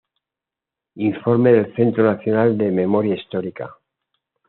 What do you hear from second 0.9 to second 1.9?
Informe del